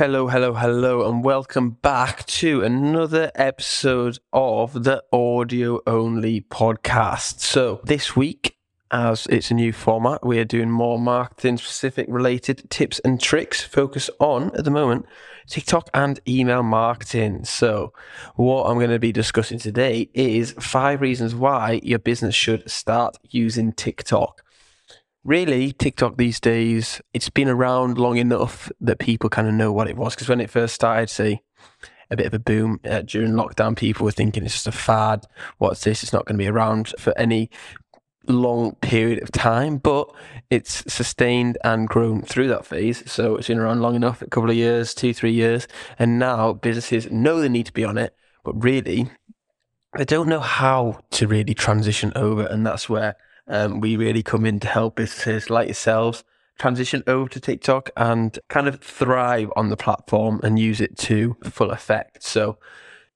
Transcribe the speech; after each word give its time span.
Hello, 0.00 0.28
hello, 0.28 0.54
hello, 0.54 1.06
and 1.06 1.22
welcome 1.22 1.72
back 1.72 2.24
to 2.24 2.62
another 2.62 3.30
episode 3.34 4.18
of 4.32 4.84
the 4.84 5.04
audio 5.12 5.78
only 5.86 6.40
podcast. 6.40 7.40
So, 7.40 7.82
this 7.84 8.16
week, 8.16 8.56
as 8.90 9.26
it's 9.26 9.50
a 9.50 9.54
new 9.54 9.74
format, 9.74 10.24
we 10.24 10.38
are 10.38 10.46
doing 10.46 10.70
more 10.70 10.98
marketing 10.98 11.58
specific 11.58 12.06
related 12.08 12.70
tips 12.70 12.98
and 13.00 13.20
tricks. 13.20 13.60
Focus 13.60 14.08
on 14.18 14.56
at 14.56 14.64
the 14.64 14.70
moment 14.70 15.04
TikTok 15.46 15.90
and 15.92 16.18
email 16.26 16.62
marketing. 16.62 17.44
So, 17.44 17.92
what 18.36 18.70
I'm 18.70 18.78
going 18.78 18.88
to 18.88 18.98
be 18.98 19.12
discussing 19.12 19.58
today 19.58 20.08
is 20.14 20.52
five 20.52 21.02
reasons 21.02 21.34
why 21.34 21.78
your 21.82 21.98
business 21.98 22.34
should 22.34 22.70
start 22.70 23.18
using 23.28 23.70
TikTok 23.74 24.40
really 25.24 25.72
TikTok 25.72 26.16
these 26.16 26.40
days, 26.40 27.00
it's 27.12 27.30
been 27.30 27.48
around 27.48 27.98
long 27.98 28.16
enough 28.16 28.70
that 28.80 28.98
people 28.98 29.30
kind 29.30 29.48
of 29.48 29.54
know 29.54 29.72
what 29.72 29.88
it 29.88 29.96
was. 29.96 30.14
Because 30.14 30.28
when 30.28 30.40
it 30.40 30.50
first 30.50 30.74
started, 30.74 31.10
say, 31.10 31.42
a 32.10 32.16
bit 32.16 32.26
of 32.26 32.34
a 32.34 32.38
boom 32.38 32.80
uh, 32.84 33.02
during 33.02 33.32
lockdown, 33.32 33.76
people 33.76 34.04
were 34.04 34.10
thinking 34.10 34.44
it's 34.44 34.54
just 34.54 34.66
a 34.66 34.72
fad. 34.72 35.26
What's 35.58 35.84
this? 35.84 36.02
It's 36.02 36.12
not 36.12 36.26
going 36.26 36.36
to 36.36 36.42
be 36.42 36.48
around 36.48 36.92
for 36.98 37.16
any 37.16 37.50
long 38.26 38.74
period 38.76 39.22
of 39.22 39.30
time, 39.32 39.78
but 39.78 40.10
it's 40.50 40.84
sustained 40.92 41.56
and 41.64 41.88
grown 41.88 42.22
through 42.22 42.48
that 42.48 42.66
phase. 42.66 43.10
So 43.10 43.36
it's 43.36 43.48
been 43.48 43.58
around 43.58 43.80
long 43.80 43.94
enough, 43.94 44.22
a 44.22 44.28
couple 44.28 44.50
of 44.50 44.56
years, 44.56 44.94
two, 44.94 45.14
three 45.14 45.32
years. 45.32 45.68
And 45.98 46.18
now 46.18 46.52
businesses 46.52 47.10
know 47.10 47.40
they 47.40 47.48
need 47.48 47.66
to 47.66 47.72
be 47.72 47.84
on 47.84 47.98
it, 47.98 48.14
but 48.44 48.62
really, 48.62 49.08
they 49.96 50.04
don't 50.04 50.28
know 50.28 50.40
how 50.40 51.00
to 51.12 51.26
really 51.26 51.54
transition 51.54 52.12
over. 52.16 52.44
And 52.44 52.66
that's 52.66 52.88
where 52.88 53.16
um, 53.50 53.80
we 53.80 53.96
really 53.96 54.22
come 54.22 54.46
in 54.46 54.60
to 54.60 54.68
help 54.68 54.96
businesses 54.96 55.50
like 55.50 55.66
yourselves 55.66 56.24
transition 56.58 57.02
over 57.06 57.28
to 57.30 57.40
TikTok 57.40 57.90
and 57.96 58.38
kind 58.48 58.68
of 58.68 58.80
thrive 58.80 59.50
on 59.56 59.70
the 59.70 59.76
platform 59.76 60.40
and 60.42 60.58
use 60.58 60.80
it 60.80 60.96
to 60.98 61.36
full 61.44 61.70
effect. 61.70 62.22
So 62.22 62.58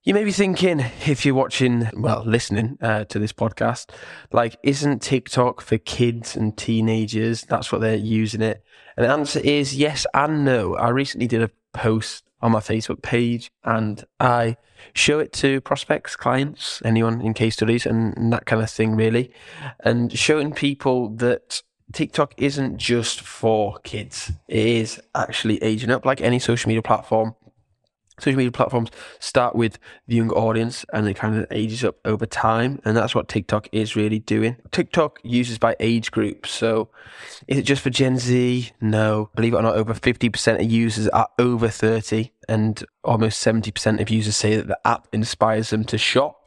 you 0.03 0.13
may 0.13 0.25
be 0.25 0.33
thinking, 0.33 0.81
if 1.07 1.25
you're 1.25 1.35
watching, 1.35 1.89
well, 1.95 2.25
listening 2.27 2.79
uh, 2.81 3.05
to 3.05 3.19
this 3.19 3.33
podcast, 3.33 3.91
like, 4.33 4.57
isn't 4.63 5.03
TikTok 5.03 5.61
for 5.61 5.79
kids 5.79 6.37
and 6.37 6.57
teenagers? 6.57 7.43
That's 7.43 7.71
what 7.71 7.81
they're 7.81 7.95
using 7.95 8.43
it. 8.43 8.63
And 8.97 9.07
the 9.07 9.11
answer 9.11 9.41
is 9.41 9.77
yes 9.77 10.07
and 10.15 10.45
no. 10.45 10.77
I 10.77 10.89
recently 10.89 11.27
did 11.27 11.43
a 11.43 11.51
post 11.73 12.24
on 12.45 12.53
my 12.53 12.61
Facebook 12.61 13.01
page 13.01 13.51
and 13.65 14.05
I 14.21 14.59
show 14.93 15.19
it 15.19 15.33
to 15.33 15.63
prospects, 15.63 16.15
clients, 16.15 16.83
anyone 16.85 17.23
in 17.23 17.33
case 17.33 17.55
studies 17.55 17.87
and, 17.87 18.33
that 18.33 18.45
kind 18.45 18.63
of 18.63 18.71
thing, 18.71 18.95
really. 18.95 19.33
And 19.81 20.17
showing 20.17 20.53
people 20.53 21.09
that 21.17 21.63
TikTok 21.93 22.35
isn't 22.37 22.77
just 22.77 23.23
for 23.23 23.79
kids, 23.79 24.31
it 24.47 24.67
is 24.67 25.01
actually 25.15 25.63
aging 25.63 25.91
up 25.91 26.05
like 26.05 26.21
any 26.21 26.39
social 26.39 26.69
media 26.69 26.83
platform 26.83 27.35
social 28.19 28.37
media 28.37 28.53
platforms 28.53 28.91
start 29.19 29.57
with 29.57 29.79
the 30.07 30.17
younger 30.17 30.35
audience 30.35 30.85
and 30.93 31.09
it 31.09 31.15
kind 31.15 31.37
of 31.37 31.47
ages 31.51 31.85
up 31.85 31.97
over 32.05 32.27
time 32.27 32.81
and 32.85 32.97
that's 32.97 33.15
what 33.15 33.29
tiktok 33.29 33.69
is 33.73 33.97
really 33.97 34.21
doing. 34.21 34.57
Tiktok 34.71 35.19
uses 35.23 35.59
by 35.59 35.77
age 35.81 36.11
group 36.11 36.47
so 36.47 36.89
is 37.49 37.59
it 37.59 37.63
just 37.63 37.83
for 37.83 37.91
gen 37.91 38.19
z? 38.19 38.71
No. 38.81 39.31
Believe 39.35 39.55
it 39.55 39.57
or 39.57 39.63
not 39.63 39.77
over 39.77 39.95
50% 39.95 40.61
of 40.61 40.71
users 40.71 41.09
are 41.09 41.29
over 41.39 41.69
30 41.69 42.31
and 42.49 42.85
almost 43.03 43.45
70% 43.45 44.01
of 44.01 44.11
users 44.11 44.37
say 44.37 44.57
that 44.57 44.69
the 44.69 44.79
app 44.85 45.09
inspires 45.13 45.71
them 45.71 45.85
to 45.85 45.99
shop 45.99 46.41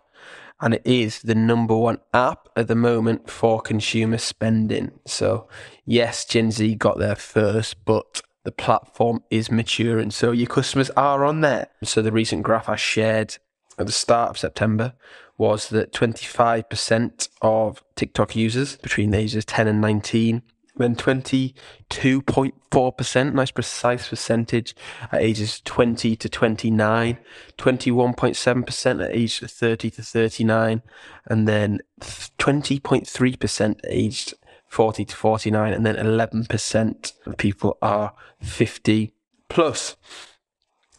and 0.60 0.74
it 0.74 0.82
is 0.86 1.22
the 1.22 1.36
number 1.36 1.76
one 1.76 2.00
app 2.14 2.48
at 2.56 2.68
the 2.68 2.76
moment 2.76 3.30
for 3.30 3.62
consumer 3.62 4.18
spending. 4.18 4.92
So 5.06 5.48
yes 5.86 6.26
gen 6.26 6.52
z 6.52 6.76
got 6.76 6.98
there 6.98 7.16
first 7.16 7.84
but 7.86 8.22
the 8.48 8.52
platform 8.54 9.22
is 9.30 9.52
maturing. 9.52 10.10
So 10.10 10.32
your 10.32 10.48
customers 10.48 10.90
are 10.92 11.26
on 11.26 11.42
there. 11.42 11.68
So 11.84 12.02
the 12.02 12.14
recent 12.14 12.44
graph 12.44 12.70
I 12.70 12.78
shared 12.78 13.36
at 13.78 13.88
the 13.88 13.92
start 13.92 14.30
of 14.30 14.38
September 14.38 14.94
was 15.38 15.68
that 15.68 15.92
25% 15.92 17.28
of 17.42 17.84
TikTok 17.98 18.38
users 18.38 18.78
between 18.78 19.12
the 19.12 19.18
ages 19.18 19.44
10 19.44 19.68
and 19.68 19.82
19, 19.82 20.44
then 20.78 20.96
22.4%, 20.96 23.34
nice 23.34 23.52
precise 23.52 24.08
percentage 24.08 24.74
at 25.12 25.22
ages 25.22 25.60
20 25.66 26.16
to 26.16 26.30
29, 26.30 27.18
21.7% 27.58 29.04
at 29.04 29.12
age 29.14 29.42
30 29.42 29.90
to 29.90 30.02
39, 30.02 30.82
and 31.26 31.50
then 31.50 31.80
20.3% 32.00 33.80
aged 33.90 34.36
40 34.68 35.06
to 35.06 35.16
49, 35.16 35.74
and 35.74 35.86
then 35.86 35.96
11% 35.96 37.14
of 37.26 37.38
people 37.38 37.78
are 37.82 38.14
50 38.42 39.14
plus. 39.50 39.96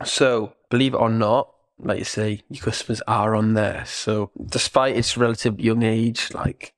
So, 0.04 0.54
believe 0.70 0.94
it 0.94 0.98
or 0.98 1.10
not, 1.10 1.52
like 1.78 1.98
you 1.98 2.04
say, 2.04 2.42
your 2.48 2.64
customers 2.64 3.02
are 3.06 3.34
on 3.34 3.54
there. 3.54 3.84
So, 3.86 4.30
despite 4.46 4.96
its 4.96 5.16
relative 5.16 5.60
young 5.60 5.82
age, 5.82 6.32
like 6.32 6.72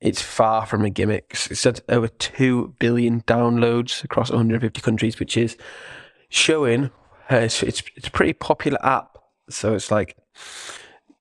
it's 0.00 0.22
far 0.22 0.66
from 0.66 0.84
a 0.84 0.90
gimmick. 0.90 1.30
It's 1.50 1.64
had 1.64 1.80
over 1.88 2.08
2 2.08 2.74
billion 2.78 3.22
downloads 3.22 4.04
across 4.04 4.30
150 4.30 4.80
countries, 4.80 5.18
which 5.18 5.36
is 5.36 5.56
showing 6.28 6.90
uh, 7.30 7.36
it's, 7.36 7.62
it's, 7.62 7.82
it's 7.96 8.08
a 8.08 8.10
pretty 8.10 8.32
popular 8.32 8.84
app. 8.84 9.18
So, 9.48 9.74
it's 9.74 9.90
like 9.90 10.16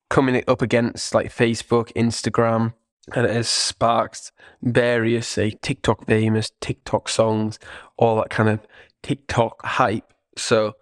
coming 0.09 0.43
up 0.47 0.61
against 0.61 1.15
like 1.15 1.33
Facebook, 1.33 1.91
Instagram, 1.93 2.73
and 3.13 3.25
it 3.25 3.33
has 3.33 3.49
sparked 3.49 4.31
various, 4.61 5.27
say, 5.27 5.51
TikTok 5.51 6.05
famous, 6.05 6.51
TikTok 6.61 7.09
songs, 7.09 7.59
all 7.97 8.17
that 8.17 8.29
kind 8.29 8.49
of 8.49 8.59
TikTok 9.01 9.65
hype. 9.65 10.13
So 10.37 10.75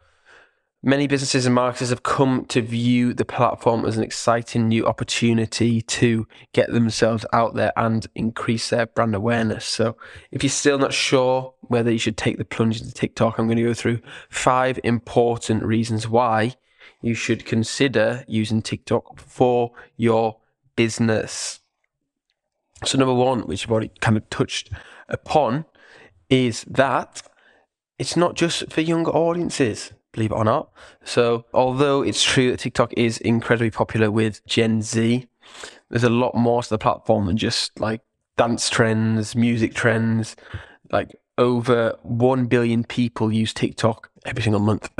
many 0.84 1.08
businesses 1.08 1.46
and 1.46 1.56
marketers 1.56 1.90
have 1.90 2.04
come 2.04 2.46
to 2.46 2.62
view 2.62 3.14
the 3.14 3.26
platform 3.26 3.86
as 3.86 3.98
an 3.98 4.04
exciting 4.04 4.68
new 4.68 4.86
opportunity 4.86 5.82
to 5.82 6.28
get 6.54 6.72
themselves 6.72 7.26
out 7.34 7.56
there 7.56 7.74
and 7.78 8.08
increase 8.16 8.70
their 8.70 8.86
brand 8.86 9.16
awareness. 9.16 9.66
So 9.66 9.98
if 10.32 10.44
you're 10.44 10.50
still 10.50 10.78
not 10.78 10.94
sure 10.94 11.54
whether 11.62 11.92
you 11.92 12.00
should 12.00 12.18
take 12.18 12.38
the 12.38 12.46
plunge 12.46 12.82
into 12.82 12.94
TikTok, 12.94 13.38
I'm 13.38 13.48
going 13.48 13.58
to 13.58 13.64
go 13.64 13.74
through 13.74 14.02
five 14.30 14.80
important 14.84 15.64
reasons 15.64 16.08
why 16.08 16.56
you 17.02 17.14
should 17.14 17.46
consider 17.46 18.26
using 18.28 18.62
TikTok 18.62 19.20
for 19.20 19.72
your 19.96 20.38
business. 20.76 21.62
So, 22.86 22.98
number 22.98 23.14
one, 23.14 23.42
which 23.42 23.66
I've 23.66 23.72
already 23.72 23.92
kind 24.00 24.18
of 24.18 24.30
touched 24.30 24.70
upon, 25.08 25.66
is 26.30 26.64
that 26.70 27.22
it's 27.98 28.16
not 28.16 28.36
just 28.36 28.72
for 28.72 28.82
younger 28.82 29.12
audiences, 29.12 29.92
believe 30.14 30.32
it 30.32 30.36
or 30.36 30.46
not. 30.46 30.72
So, 31.04 31.46
although 31.54 32.02
it's 32.02 32.24
true 32.24 32.52
that 32.52 32.62
TikTok 32.62 32.94
is 32.96 33.18
incredibly 33.18 33.72
popular 33.72 34.10
with 34.10 34.46
Gen 34.46 34.82
Z, 34.82 35.28
there's 35.90 36.04
a 36.04 36.10
lot 36.10 36.36
more 36.36 36.64
to 36.64 36.70
the 36.70 36.78
platform 36.78 37.26
than 37.26 37.38
just 37.38 37.80
like 37.80 38.02
dance 38.38 38.70
trends, 38.70 39.36
music 39.36 39.74
trends. 39.74 40.36
Like, 40.92 41.16
over 41.38 41.98
1 42.04 42.46
billion 42.46 42.84
people 42.84 43.32
use 43.32 43.54
TikTok 43.54 44.10
every 44.26 44.44
single 44.44 44.62
month. 44.62 44.90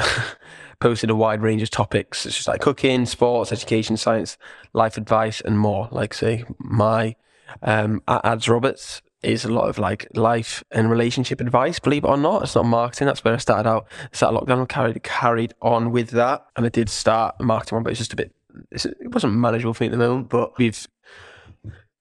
posted 0.80 1.10
a 1.10 1.16
wide 1.16 1.42
range 1.42 1.62
of 1.62 1.70
topics. 1.70 2.26
It's 2.26 2.36
just 2.36 2.48
like 2.48 2.62
cooking, 2.62 3.06
sports, 3.06 3.52
education, 3.52 3.98
science, 3.98 4.38
life 4.74 4.98
advice, 4.98 5.42
and 5.42 5.60
more. 5.60 5.90
Like, 5.92 6.14
say, 6.14 6.46
my 6.58 7.16
um, 7.62 8.02
Ads 8.08 8.50
Roberts 8.50 9.02
is 9.22 9.44
a 9.44 9.52
lot 9.52 9.68
of 9.68 9.78
like 9.78 10.08
life 10.14 10.64
and 10.72 10.90
relationship 10.90 11.42
advice. 11.42 11.80
Believe 11.80 12.04
it 12.04 12.08
or 12.08 12.18
not, 12.18 12.44
it's 12.44 12.56
not 12.56 12.66
marketing. 12.66 13.08
That's 13.08 13.24
where 13.24 13.34
I 13.34 13.38
started 13.38 13.70
out. 13.70 13.88
Started 14.12 14.40
lockdown, 14.40 14.68
carried 14.68 15.04
carried 15.04 15.54
on 15.62 15.92
with 15.92 16.12
that, 16.12 16.46
and 16.56 16.66
I 16.66 16.70
did 16.70 16.90
start 16.90 17.36
marketing 17.42 17.78
one, 17.78 17.84
but 17.84 17.92
it's 17.92 18.00
just 18.00 18.14
a 18.14 18.16
bit. 18.16 18.34
it 18.72 19.12
wasn't 19.12 19.34
manageable 19.34 19.74
for 19.74 19.84
me 19.84 19.88
at 19.88 19.92
the 19.92 19.98
moment. 19.98 20.30
But 20.30 20.58
we've 20.58 20.88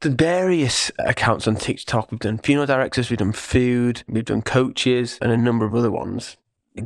done 0.01 0.17
various 0.17 0.93
accounts 0.99 1.49
on 1.49 1.57
TikTok. 1.57 2.11
We've 2.11 2.21
done 2.21 2.39
funeral 2.39 2.67
directors, 2.67 3.11
we've 3.11 3.19
done 3.19 3.33
food, 3.33 4.05
we've 4.09 4.25
done 4.25 4.43
coaches, 4.43 5.19
and 5.21 5.33
a 5.33 5.37
number 5.37 5.65
of 5.65 5.75
other 5.75 5.91
ones, 5.91 6.37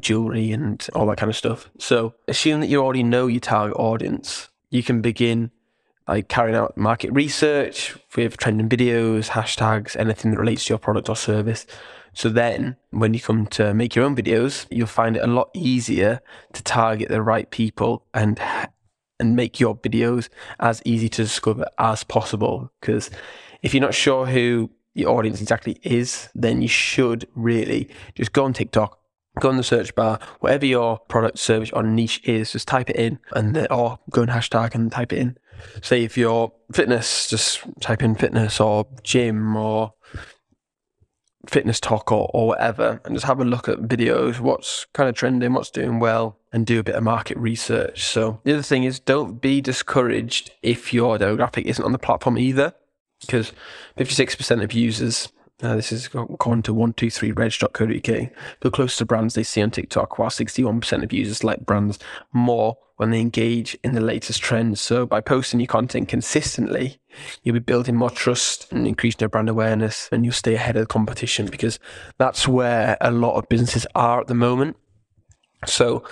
jewelry 0.01 0.51
and 0.53 0.87
all 0.95 1.07
that 1.07 1.19
kind 1.19 1.31
of 1.31 1.37
stuff. 1.37 1.71
So 1.79 2.15
assume 2.27 2.61
that 2.61 2.69
you 2.69 2.83
already 2.83 3.03
know 3.03 3.27
your 3.27 3.41
target 3.41 3.77
audience. 3.77 4.49
You 4.71 4.83
can 4.83 5.03
begin 5.03 5.51
like 6.09 6.29
carrying 6.29 6.57
out 6.57 6.77
market 6.77 7.13
research 7.13 7.97
with 8.17 8.37
trending 8.37 8.69
videos, 8.69 9.31
hashtags, 9.31 9.97
anything 9.97 10.33
that 10.33 10.41
relates 10.41 10.65
to 10.65 10.73
your 10.73 10.79
product 10.79 11.09
or 11.09 11.17
service. 11.17 11.67
So 12.15 12.29
then 12.29 12.77
when 12.91 13.15
you 13.15 13.21
come 13.21 13.47
to 13.49 13.73
make 13.73 13.95
your 13.95 14.05
own 14.05 14.17
videos, 14.17 14.67
you'll 14.71 14.87
find 14.87 15.17
it 15.17 15.23
a 15.23 15.27
lot 15.27 15.51
easier 15.55 16.21
to 16.53 16.63
target 16.63 17.09
the 17.09 17.23
right 17.23 17.51
people 17.51 18.05
and 18.13 18.41
and 19.19 19.37
make 19.37 19.61
your 19.61 19.77
videos 19.77 20.29
as 20.59 20.83
easy 20.85 21.09
to 21.09 21.23
discover 21.23 21.65
as 21.79 22.03
possible. 22.03 22.73
Because 22.81 23.09
if 23.63 23.73
you're 23.73 23.81
not 23.81 23.95
sure 23.95 24.27
who 24.27 24.71
your 24.95 25.17
audience 25.17 25.41
exactly 25.41 25.79
is, 25.83 26.29
then 26.35 26.61
you 26.61 26.69
should 26.69 27.27
really 27.35 27.89
just 28.15 28.33
go 28.33 28.45
on 28.45 28.53
TikTok, 28.53 28.99
go 29.41 29.51
in 29.51 29.57
the 29.57 29.63
search 29.63 29.95
bar, 29.95 30.19
whatever 30.41 30.67
your 30.67 30.99
product, 31.09 31.39
service, 31.39 31.71
or 31.73 31.83
niche 31.83 32.21
is, 32.25 32.53
just 32.53 32.69
type 32.69 32.91
it 32.91 32.97
in, 32.97 33.19
and 33.33 33.67
or 33.71 34.01
go 34.11 34.23
in 34.23 34.29
hashtag 34.29 34.75
and 34.75 34.91
type 34.91 35.13
it 35.13 35.19
in, 35.21 35.39
say 35.83 36.05
if 36.05 36.17
you're 36.17 36.53
fitness, 36.73 37.29
just 37.29 37.61
type 37.81 38.03
in 38.03 38.15
fitness 38.15 38.61
or 38.61 38.87
gym 39.03 39.57
or 39.57 39.95
fitness 41.47 41.81
talk 41.81 42.13
or, 42.13 42.31
or 42.33 42.49
whatever 42.49 43.01
and 43.05 43.15
just 43.15 43.27
have 43.27 43.41
a 43.41 43.45
look 43.45 43.69
at 43.69 43.79
videos, 43.81 44.41
what's 44.41 44.87
kind 44.93 45.09
of 45.09 45.15
trending, 45.15 45.53
what's 45.53 45.71
doing 45.71 45.99
well, 45.99 46.39
and 46.53 46.67
do 46.67 46.79
a 46.79 46.85
bit 46.85 46.95
of 46.95 47.03
market 47.03 47.37
research. 47.37 48.05
So 48.05 48.41
the 48.45 48.53
other 48.53 48.63
thing 48.63 48.85
is 48.85 49.01
don't 49.01 49.41
be 49.41 49.61
discouraged 49.61 50.53
if 50.63 50.93
your 50.93 51.19
demographic 51.19 51.65
isn't 51.65 51.85
on 51.85 51.93
the 51.93 51.99
platform 51.99 52.39
either, 52.39 52.75
because 53.21 53.53
56% 53.99 54.63
of 54.63 54.73
users 54.73 55.29
uh, 55.63 55.77
this 55.77 55.93
is 55.93 56.07
according 56.07 56.63
to 56.63 56.75
123reg.co.uk. 56.75 58.31
The 58.61 58.71
closest 58.71 58.99
to 58.99 59.05
brands 59.07 59.35
they 59.35 59.43
see 59.43 59.63
on 59.63 59.71
TikTok, 59.71 60.19
while 60.19 60.31
61% 60.31 61.05
of 61.05 61.13
users 61.13 61.45
like 61.45 61.65
brands 61.65 61.99
more 62.33 62.77
when 62.97 63.11
they 63.11 63.21
engage 63.21 63.77
in 63.83 63.95
the 63.95 64.01
latest 64.01 64.43
trends. 64.43 64.81
So 64.81 65.07
by 65.07 65.21
posting 65.21 65.61
your 65.61 65.69
content 65.69 66.09
consistently, 66.09 67.01
you'll 67.43 67.55
be 67.55 67.61
building 67.61 67.97
more 67.97 68.11
trust 68.11 68.73
and 68.73 68.87
increasing 68.87 69.19
your 69.21 69.29
brand 69.29 69.49
awareness, 69.49 70.09
and 70.11 70.25
you'll 70.25 70.33
stay 70.33 70.55
ahead 70.55 70.77
of 70.77 70.83
the 70.83 70.87
competition 70.87 71.47
because 71.47 71.79
that's 72.19 72.49
where 72.49 72.97
a 73.01 73.11
lot 73.11 73.37
of 73.37 73.49
businesses 73.49 73.87
are 73.95 74.21
at 74.21 74.27
the 74.27 74.35
moment. 74.35 74.77
So 75.67 76.03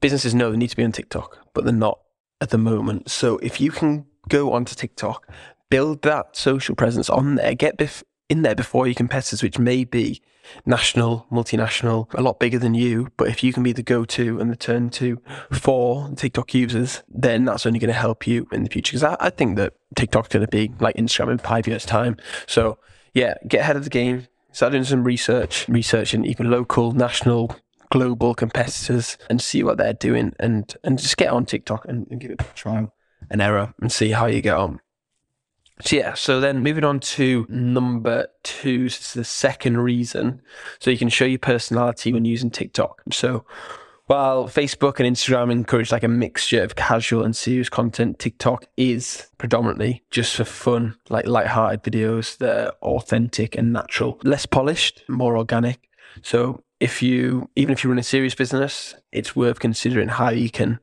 businesses 0.00 0.34
know 0.34 0.50
they 0.50 0.58
need 0.58 0.70
to 0.70 0.76
be 0.76 0.84
on 0.84 0.92
TikTok, 0.92 1.38
but 1.54 1.64
they're 1.64 1.72
not 1.72 2.00
at 2.40 2.50
the 2.50 2.58
moment. 2.58 3.10
So 3.10 3.38
if 3.38 3.60
you 3.60 3.70
can 3.70 4.06
go 4.28 4.52
onto 4.52 4.74
TikTok, 4.74 5.26
build 5.70 6.02
that 6.02 6.36
social 6.36 6.74
presence 6.74 7.08
on 7.08 7.36
there, 7.36 7.54
get 7.54 7.78
in 8.30 8.42
there 8.42 8.54
before 8.54 8.86
your 8.86 8.94
competitors, 8.94 9.42
which 9.42 9.58
may 9.58 9.84
be 9.84 10.22
national, 10.64 11.26
multinational, 11.30 12.12
a 12.14 12.22
lot 12.22 12.38
bigger 12.38 12.58
than 12.58 12.74
you. 12.74 13.08
But 13.16 13.28
if 13.28 13.42
you 13.44 13.52
can 13.52 13.62
be 13.62 13.72
the 13.72 13.82
go 13.82 14.04
to 14.04 14.40
and 14.40 14.50
the 14.50 14.56
turn 14.56 14.88
to 14.90 15.20
for 15.52 16.10
TikTok 16.16 16.54
users, 16.54 17.02
then 17.08 17.44
that's 17.44 17.66
only 17.66 17.78
going 17.78 17.92
to 17.92 17.94
help 17.94 18.26
you 18.26 18.46
in 18.52 18.62
the 18.62 18.70
future. 18.70 18.92
Because 18.92 19.04
I, 19.04 19.16
I, 19.20 19.30
think 19.30 19.56
that 19.56 19.74
TikTok's 19.96 20.28
going 20.28 20.46
to 20.46 20.50
be 20.50 20.72
like 20.80 20.96
Instagram 20.96 21.32
in 21.32 21.38
five 21.38 21.66
years' 21.66 21.84
time. 21.84 22.16
So 22.46 22.78
yeah, 23.12 23.34
get 23.46 23.60
ahead 23.60 23.76
of 23.76 23.84
the 23.84 23.90
game, 23.90 24.28
start 24.52 24.72
doing 24.72 24.84
some 24.84 25.04
research, 25.04 25.68
researching 25.68 26.24
even 26.24 26.50
local, 26.50 26.92
national, 26.92 27.56
global 27.90 28.34
competitors 28.34 29.18
and 29.28 29.42
see 29.42 29.64
what 29.64 29.76
they're 29.76 29.92
doing 29.92 30.32
and, 30.38 30.76
and 30.84 30.98
just 30.98 31.16
get 31.16 31.30
on 31.30 31.44
TikTok 31.44 31.84
and, 31.88 32.06
and 32.10 32.20
give 32.20 32.30
it 32.30 32.40
a 32.40 32.54
trial 32.54 32.94
and 33.28 33.42
error 33.42 33.74
and 33.80 33.90
see 33.90 34.10
how 34.10 34.26
you 34.26 34.40
get 34.40 34.56
on. 34.56 34.80
So 35.82 35.96
yeah, 35.96 36.14
so 36.14 36.40
then 36.40 36.62
moving 36.62 36.84
on 36.84 37.00
to 37.00 37.46
number 37.48 38.28
two, 38.42 38.88
so 38.88 39.18
the 39.18 39.24
second 39.24 39.78
reason. 39.78 40.42
So 40.78 40.90
you 40.90 40.98
can 40.98 41.08
show 41.08 41.24
your 41.24 41.38
personality 41.38 42.12
when 42.12 42.24
using 42.24 42.50
TikTok. 42.50 43.02
So 43.12 43.44
while 44.06 44.48
Facebook 44.48 44.98
and 44.98 45.14
Instagram 45.14 45.52
encourage 45.52 45.92
like 45.92 46.02
a 46.02 46.08
mixture 46.08 46.62
of 46.62 46.74
casual 46.74 47.22
and 47.22 47.34
serious 47.34 47.68
content, 47.68 48.18
TikTok 48.18 48.66
is 48.76 49.28
predominantly 49.38 50.02
just 50.10 50.34
for 50.34 50.44
fun, 50.44 50.96
like 51.08 51.26
light-hearted 51.26 51.84
videos 51.84 52.36
that 52.38 52.66
are 52.66 52.72
authentic 52.82 53.56
and 53.56 53.72
natural, 53.72 54.18
less 54.24 54.46
polished, 54.46 55.04
more 55.08 55.36
organic. 55.36 55.88
So 56.22 56.64
if 56.80 57.02
you, 57.02 57.48
even 57.54 57.72
if 57.72 57.84
you 57.84 57.90
run 57.90 58.00
a 58.00 58.02
serious 58.02 58.34
business, 58.34 58.96
it's 59.12 59.36
worth 59.36 59.60
considering 59.60 60.08
how 60.08 60.30
you 60.30 60.50
can 60.50 60.80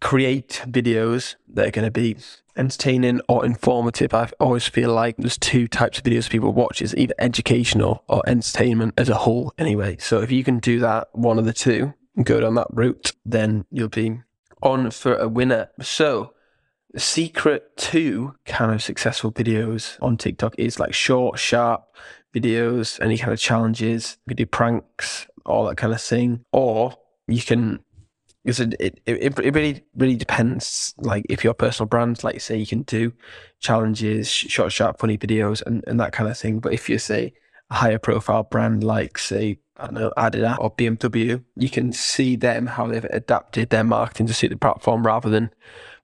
create 0.00 0.62
videos 0.66 1.36
that 1.48 1.68
are 1.68 1.70
going 1.70 1.84
to 1.84 1.90
be 1.90 2.16
entertaining 2.58 3.20
or 3.28 3.46
informative. 3.46 4.12
I 4.12 4.28
always 4.40 4.66
feel 4.66 4.92
like 4.92 5.16
there's 5.16 5.38
two 5.38 5.68
types 5.68 5.98
of 5.98 6.04
videos 6.04 6.28
people 6.28 6.52
watch 6.52 6.82
is 6.82 6.94
either 6.96 7.14
educational 7.18 8.04
or 8.08 8.22
entertainment 8.26 8.94
as 8.96 9.08
a 9.08 9.14
whole 9.14 9.54
anyway. 9.58 9.96
So 9.98 10.20
if 10.20 10.30
you 10.30 10.44
can 10.44 10.58
do 10.58 10.80
that, 10.80 11.08
one 11.12 11.38
of 11.38 11.44
the 11.44 11.52
two, 11.52 11.94
and 12.16 12.26
go 12.26 12.40
down 12.40 12.56
that 12.56 12.66
route, 12.70 13.12
then 13.24 13.64
you'll 13.70 13.88
be 13.88 14.20
on 14.62 14.90
for 14.90 15.16
a 15.16 15.28
winner. 15.28 15.70
So 15.80 16.34
the 16.92 17.00
secret 17.00 17.76
to 17.76 18.34
kind 18.44 18.72
of 18.72 18.82
successful 18.82 19.30
videos 19.30 19.96
on 20.02 20.16
TikTok 20.16 20.54
is 20.58 20.80
like 20.80 20.94
short, 20.94 21.38
sharp 21.38 21.84
videos, 22.34 23.00
any 23.00 23.18
kind 23.18 23.32
of 23.32 23.38
challenges. 23.38 24.18
You 24.26 24.30
can 24.30 24.36
do 24.36 24.46
pranks, 24.46 25.26
all 25.46 25.66
that 25.66 25.76
kind 25.76 25.92
of 25.92 26.00
thing. 26.00 26.44
Or 26.52 26.96
you 27.26 27.42
can 27.42 27.80
because 28.48 28.60
it, 28.60 29.02
it, 29.04 29.38
it, 29.38 29.54
really 29.54 29.82
really 29.94 30.16
depends 30.16 30.94
like 30.96 31.26
if 31.28 31.44
your 31.44 31.52
personal 31.52 31.86
brand 31.86 32.24
like 32.24 32.32
you 32.32 32.40
say 32.40 32.56
you 32.56 32.66
can 32.66 32.80
do 32.80 33.12
challenges 33.60 34.26
short 34.26 34.72
sharp 34.72 34.98
funny 34.98 35.18
videos 35.18 35.60
and, 35.66 35.84
and 35.86 36.00
that 36.00 36.14
kind 36.14 36.30
of 36.30 36.38
thing. 36.38 36.58
But 36.58 36.72
if 36.72 36.88
you 36.88 36.96
say 36.96 37.34
a 37.68 37.74
higher 37.74 37.98
profile 37.98 38.44
brand 38.44 38.82
like 38.82 39.18
say 39.18 39.58
I 39.76 39.84
don't 39.84 39.94
know 39.96 40.12
Adidas 40.16 40.58
or 40.60 40.74
BMW 40.74 41.44
you 41.56 41.68
can 41.68 41.92
see 41.92 42.36
them 42.36 42.68
how 42.68 42.86
they've 42.86 43.04
adapted 43.04 43.68
their 43.68 43.84
marketing 43.84 44.28
to 44.28 44.32
suit 44.32 44.48
the 44.48 44.56
platform 44.56 45.06
rather 45.06 45.28
than 45.28 45.50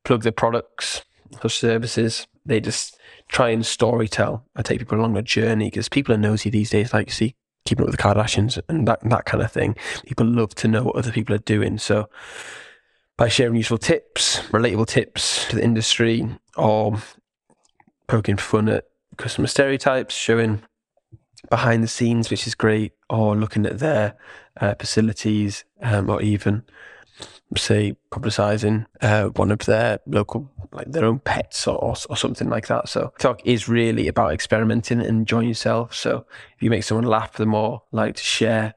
plug 0.05 0.23
their 0.23 0.31
products 0.31 1.03
or 1.43 1.49
services. 1.49 2.27
They 2.45 2.61
just 2.61 2.99
try 3.29 3.49
and 3.49 3.65
story 3.65 4.07
tell 4.07 4.45
and 4.55 4.67
take 4.67 4.81
people 4.81 5.01
along 5.01 5.17
a 5.17 5.23
journey 5.23 5.69
because 5.69 5.89
people 5.89 6.15
are 6.15 6.19
nosy 6.19 6.51
these 6.51 6.69
days 6.69 6.93
like 6.93 7.07
you 7.07 7.15
see 7.15 7.37
keeping 7.65 7.85
up 7.85 7.91
with 7.91 7.97
the 7.97 8.03
Kardashians 8.03 8.61
and 8.69 8.87
that 8.89 9.01
that 9.09 9.25
kind 9.25 9.43
of 9.43 9.51
thing. 9.51 9.77
People 10.07 10.27
love 10.27 10.55
to 10.57 10.69
know 10.69 10.85
what 10.85 10.97
other 10.97 11.13
people 11.13 11.35
are 11.35 11.39
doing. 11.39 11.79
So 11.79 12.09
by 13.17 13.29
sharing 13.29 13.57
useful 13.57 13.79
tips, 13.79 14.41
relatable 14.51 14.87
tips 14.87 15.49
to 15.49 15.57
the 15.57 15.65
industry, 15.65 16.29
or 16.57 16.99
poking 18.07 18.37
fun 18.37 18.69
at 18.69 18.85
customer 19.17 19.47
stereotypes, 19.47 20.15
showing 20.15 20.63
behind 21.51 21.83
the 21.83 21.89
scenes, 21.89 22.31
which 22.31 22.47
is 22.47 22.55
great, 22.55 22.93
or 23.09 23.37
looking 23.37 23.67
at 23.67 23.79
their 23.79 24.17
uh, 24.61 24.75
facilities, 24.75 25.65
um, 25.83 26.11
or 26.11 26.21
even 26.23 26.65
say 27.57 27.97
publicizing 28.11 28.87
uh, 29.01 29.27
one 29.29 29.51
of 29.51 29.61
their 29.61 30.01
local 30.07 30.51
like 30.73 30.91
their 30.91 31.05
own 31.05 31.21
pets 31.21 31.67
or, 31.67 31.77
or, 31.77 31.95
or 32.09 32.17
something 32.17 32.49
like 32.49 32.67
that. 32.67 32.89
So 32.89 33.13
talk 33.19 33.41
is 33.45 33.69
really 33.69 34.09
about 34.09 34.33
experimenting 34.33 34.99
and 34.99 35.09
enjoying 35.09 35.49
yourself. 35.49 35.95
So 35.95 36.27
if 36.57 36.63
you 36.63 36.71
make 36.71 36.85
someone 36.85 37.07
laugh 37.07 37.35
the 37.35 37.47
more 37.47 37.83
like 37.93 38.17
to 38.17 38.23
share 38.23 38.75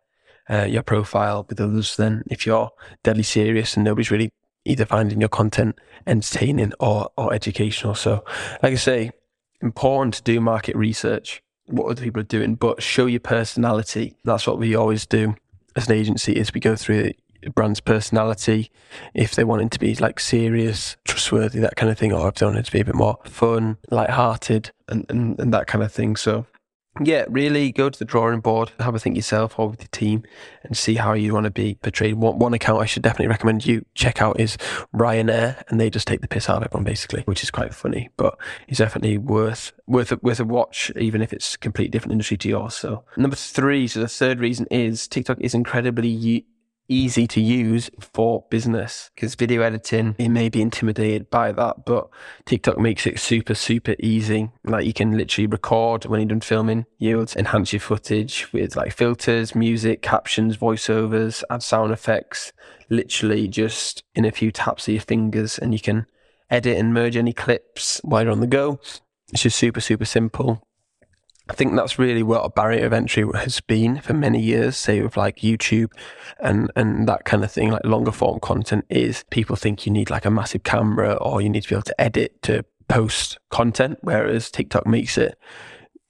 uh, 0.49 0.65
your 0.65 0.83
profile 0.83 1.45
with 1.49 1.59
others 1.59 1.97
then 1.97 2.23
if 2.27 2.45
you're 2.45 2.69
deadly 3.03 3.23
serious 3.23 3.75
and 3.75 3.83
nobody's 3.83 4.11
really 4.11 4.29
either 4.63 4.85
finding 4.85 5.19
your 5.19 5.29
content 5.29 5.77
entertaining 6.05 6.73
or, 6.79 7.09
or 7.17 7.33
educational. 7.33 7.95
So 7.95 8.23
like 8.61 8.73
i 8.73 8.75
say 8.75 9.11
important 9.61 10.13
to 10.15 10.23
do 10.23 10.39
market 10.39 10.75
research 10.75 11.41
what 11.65 11.89
other 11.89 12.01
people 12.01 12.21
are 12.21 12.25
doing 12.25 12.55
but 12.55 12.81
show 12.81 13.07
your 13.07 13.19
personality. 13.19 14.15
That's 14.23 14.45
what 14.45 14.59
we 14.59 14.75
always 14.75 15.05
do 15.05 15.35
as 15.75 15.87
an 15.87 15.95
agency 15.95 16.33
is 16.33 16.53
we 16.53 16.59
go 16.59 16.75
through 16.75 17.11
brand's 17.49 17.79
personality, 17.79 18.71
if 19.13 19.35
they 19.35 19.43
wanted 19.43 19.71
to 19.71 19.79
be 19.79 19.95
like 19.95 20.19
serious, 20.19 20.97
trustworthy, 21.05 21.59
that 21.59 21.75
kind 21.75 21.91
of 21.91 21.97
thing, 21.97 22.13
or 22.13 22.27
if 22.29 22.35
they 22.35 22.45
wanted 22.45 22.65
to 22.65 22.71
be 22.71 22.81
a 22.81 22.85
bit 22.85 22.95
more 22.95 23.17
fun, 23.25 23.77
light-hearted, 23.89 24.71
and, 24.87 25.05
and, 25.09 25.39
and 25.39 25.53
that 25.53 25.67
kind 25.67 25.83
of 25.83 25.91
thing. 25.91 26.15
So 26.15 26.45
yeah, 27.03 27.25
really 27.29 27.71
go 27.71 27.89
to 27.89 27.99
the 27.99 28.05
drawing 28.05 28.39
board, 28.39 28.71
have 28.79 28.95
a 28.95 28.99
think 28.99 29.15
yourself 29.15 29.59
or 29.59 29.69
with 29.69 29.81
your 29.81 29.89
team 29.91 30.23
and 30.63 30.75
see 30.75 30.95
how 30.95 31.13
you 31.13 31.33
want 31.33 31.43
to 31.43 31.51
be 31.51 31.75
portrayed. 31.75 32.15
One, 32.15 32.39
one 32.39 32.53
account 32.53 32.81
I 32.81 32.85
should 32.85 33.03
definitely 33.03 33.27
recommend 33.27 33.65
you 33.65 33.85
check 33.93 34.21
out 34.21 34.39
is 34.39 34.57
Ryanair 34.95 35.61
and 35.67 35.79
they 35.79 35.89
just 35.89 36.07
take 36.07 36.21
the 36.21 36.27
piss 36.27 36.49
out 36.49 36.57
of 36.57 36.63
everyone 36.63 36.85
basically, 36.85 37.21
which 37.23 37.43
is 37.43 37.51
quite 37.51 37.73
funny, 37.73 38.09
but 38.17 38.37
it's 38.67 38.79
definitely 38.79 39.17
worth, 39.17 39.73
worth, 39.85 40.11
a, 40.11 40.19
worth 40.21 40.39
a 40.39 40.45
watch, 40.45 40.91
even 40.95 41.21
if 41.21 41.33
it's 41.33 41.55
a 41.55 41.59
completely 41.59 41.91
different 41.91 42.13
industry 42.13 42.37
to 42.37 42.49
yours. 42.49 42.75
So 42.75 43.03
number 43.15 43.35
three, 43.35 43.87
so 43.87 43.99
the 43.99 44.07
third 44.07 44.39
reason 44.39 44.65
is 44.71 45.07
TikTok 45.07 45.39
is 45.39 45.53
incredibly 45.53 46.45
easy 46.87 47.27
to 47.27 47.41
use 47.41 47.89
for 47.99 48.45
business 48.49 49.11
because 49.15 49.35
video 49.35 49.61
editing, 49.61 50.15
it 50.17 50.29
may 50.29 50.49
be 50.49 50.61
intimidated 50.61 51.29
by 51.29 51.51
that, 51.51 51.85
but 51.85 52.09
TikTok 52.45 52.77
makes 52.77 53.05
it 53.05 53.19
super, 53.19 53.55
super 53.55 53.95
easy. 53.99 54.51
Like 54.63 54.85
you 54.85 54.93
can 54.93 55.17
literally 55.17 55.47
record 55.47 56.05
when 56.05 56.19
you're 56.19 56.29
done 56.29 56.41
filming, 56.41 56.85
you 56.97 57.25
enhance 57.35 57.73
your 57.73 57.79
footage 57.79 58.51
with 58.53 58.75
like 58.75 58.93
filters, 58.93 59.55
music, 59.55 60.01
captions, 60.01 60.57
voiceovers, 60.57 61.43
add 61.49 61.63
sound 61.63 61.91
effects, 61.91 62.53
literally 62.89 63.47
just 63.47 64.03
in 64.15 64.25
a 64.25 64.31
few 64.31 64.51
taps 64.51 64.87
of 64.87 64.93
your 64.93 65.01
fingers 65.01 65.57
and 65.57 65.73
you 65.73 65.79
can 65.79 66.05
edit 66.49 66.77
and 66.77 66.93
merge 66.93 67.17
any 67.17 67.33
clips 67.33 67.99
while 68.03 68.23
you're 68.23 68.31
on 68.31 68.39
the 68.39 68.47
go. 68.47 68.79
It's 69.33 69.43
just 69.43 69.57
super, 69.57 69.81
super 69.81 70.05
simple. 70.05 70.63
I 71.49 71.53
think 71.53 71.75
that's 71.75 71.97
really 71.97 72.23
what 72.23 72.41
a 72.43 72.49
barrier 72.49 72.85
of 72.85 72.93
entry 72.93 73.25
has 73.35 73.59
been 73.61 74.01
for 74.01 74.13
many 74.13 74.41
years, 74.41 74.77
say 74.77 75.01
with 75.01 75.17
like 75.17 75.37
YouTube 75.37 75.91
and, 76.39 76.71
and 76.75 77.07
that 77.07 77.25
kind 77.25 77.43
of 77.43 77.51
thing, 77.51 77.71
like 77.71 77.85
longer 77.85 78.11
form 78.11 78.39
content 78.39 78.85
is 78.89 79.23
people 79.29 79.55
think 79.55 79.85
you 79.85 79.91
need 79.91 80.09
like 80.09 80.25
a 80.25 80.31
massive 80.31 80.63
camera 80.63 81.13
or 81.13 81.41
you 81.41 81.49
need 81.49 81.63
to 81.63 81.69
be 81.69 81.75
able 81.75 81.83
to 81.83 82.01
edit 82.01 82.41
to 82.43 82.65
post 82.87 83.39
content, 83.49 83.99
whereas 84.01 84.51
TikTok 84.51 84.85
makes 84.85 85.17
it 85.17 85.37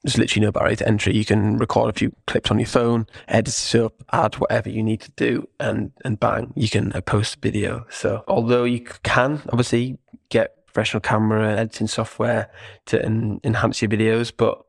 there's 0.04 0.18
literally 0.18 0.46
no 0.46 0.52
barrier 0.52 0.76
to 0.76 0.88
entry. 0.88 1.16
You 1.16 1.26
can 1.26 1.58
record 1.58 1.90
a 1.90 1.98
few 1.98 2.16
clips 2.28 2.50
on 2.52 2.60
your 2.60 2.68
phone, 2.68 3.08
edit 3.28 3.76
it 3.76 3.82
up, 3.82 3.94
add 4.14 4.36
whatever 4.36 4.70
you 4.70 4.82
need 4.82 5.02
to 5.02 5.12
do, 5.12 5.50
and 5.60 5.92
and 6.06 6.20
bang, 6.20 6.54
you 6.56 6.70
can 6.70 6.94
uh, 6.94 7.02
post 7.02 7.36
a 7.36 7.40
video. 7.40 7.86
So 7.90 8.24
although 8.28 8.64
you 8.64 8.82
can 9.04 9.42
obviously 9.50 9.98
get 10.30 10.66
professional 10.68 11.02
camera 11.02 11.58
editing 11.58 11.88
software 11.88 12.50
to 12.86 13.04
en- 13.04 13.42
enhance 13.44 13.82
your 13.82 13.90
videos, 13.90 14.32
but 14.36 14.64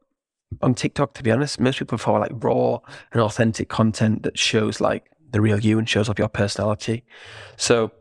on 0.62 0.75
TikTok, 0.75 1.14
to 1.14 1.23
be 1.23 1.31
honest, 1.31 1.61
most 1.61 1.78
people 1.78 1.99
prefer 1.99 2.19
like 2.19 2.33
raw 2.35 2.78
and 3.12 3.21
authentic 3.21 3.69
content 3.69 4.23
that 4.23 4.38
shows 4.38 4.81
like 4.81 5.11
the 5.31 5.40
real 5.40 5.61
you 5.61 5.78
and 5.78 5.88
shows 5.88 6.09
off 6.09 6.19
your 6.19 6.28
personality. 6.28 7.05
So 7.57 7.93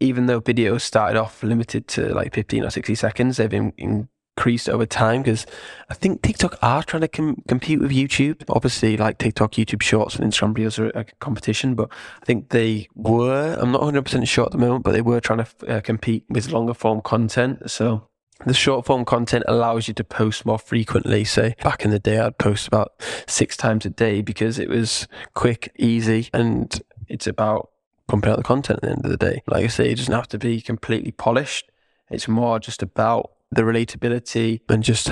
even 0.00 0.26
though 0.26 0.40
videos 0.40 0.82
started 0.82 1.18
off 1.18 1.42
limited 1.42 1.88
to 1.88 2.14
like 2.14 2.34
15 2.34 2.64
or 2.64 2.70
60 2.70 2.94
seconds, 2.94 3.36
they've 3.38 3.52
in, 3.52 3.72
in 3.76 4.08
increased 4.38 4.68
over 4.68 4.86
time 4.86 5.22
because 5.22 5.46
I 5.90 5.94
think 5.94 6.22
TikTok 6.22 6.58
are 6.62 6.84
trying 6.84 7.00
to 7.00 7.08
com- 7.08 7.42
compete 7.48 7.80
with 7.80 7.90
YouTube. 7.90 8.44
Obviously, 8.48 8.96
like 8.96 9.18
TikTok, 9.18 9.52
YouTube 9.52 9.82
Shorts, 9.82 10.14
and 10.14 10.32
Instagram 10.32 10.56
Reels 10.56 10.78
are 10.78 10.90
a 10.90 11.04
competition, 11.18 11.74
but 11.74 11.90
I 12.22 12.24
think 12.24 12.50
they 12.50 12.88
were. 12.94 13.56
I'm 13.58 13.72
not 13.72 13.80
100 13.80 14.02
percent 14.02 14.28
sure 14.28 14.46
at 14.46 14.52
the 14.52 14.58
moment, 14.58 14.84
but 14.84 14.92
they 14.92 15.02
were 15.02 15.20
trying 15.20 15.44
to 15.44 15.66
uh, 15.66 15.80
compete 15.80 16.24
with 16.28 16.50
longer 16.50 16.74
form 16.74 17.00
content. 17.00 17.68
So 17.68 18.07
the 18.46 18.54
short 18.54 18.86
form 18.86 19.04
content 19.04 19.44
allows 19.48 19.88
you 19.88 19.94
to 19.94 20.04
post 20.04 20.46
more 20.46 20.58
frequently. 20.58 21.24
Say 21.24 21.54
back 21.62 21.84
in 21.84 21.90
the 21.90 21.98
day, 21.98 22.18
I'd 22.18 22.38
post 22.38 22.68
about 22.68 22.92
six 23.26 23.56
times 23.56 23.84
a 23.84 23.90
day 23.90 24.22
because 24.22 24.58
it 24.58 24.68
was 24.68 25.08
quick, 25.34 25.72
easy, 25.76 26.28
and 26.32 26.80
it's 27.08 27.26
about 27.26 27.70
pumping 28.06 28.30
out 28.30 28.36
the 28.36 28.42
content 28.42 28.78
at 28.78 28.82
the 28.82 28.90
end 28.90 29.04
of 29.04 29.10
the 29.10 29.16
day. 29.16 29.42
Like 29.46 29.64
I 29.64 29.68
say, 29.68 29.90
it 29.90 29.96
doesn't 29.96 30.14
have 30.14 30.28
to 30.28 30.38
be 30.38 30.60
completely 30.60 31.10
polished. 31.10 31.70
It's 32.10 32.28
more 32.28 32.58
just 32.58 32.82
about 32.82 33.32
the 33.50 33.62
relatability 33.62 34.60
and 34.68 34.82
just 34.82 35.10